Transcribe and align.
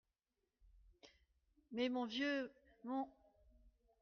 Mais 1.71 1.87
mon 1.87 2.05
vieux,… 2.05 2.51
mon… 2.85 3.07